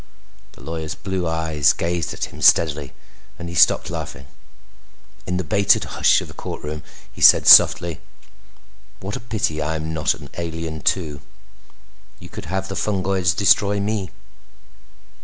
[0.53, 2.91] The lawyer's blue eyes gazed at him steadily
[3.37, 4.25] and he stopped laughing.
[5.27, 6.81] In the bated hush of the courtroom
[7.11, 8.01] he said softly,
[8.99, 11.21] "What a pity I'm not an alien too.
[12.19, 14.09] You could have the fungoids destroy me!"